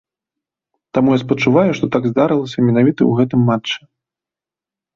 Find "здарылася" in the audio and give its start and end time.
2.13-2.65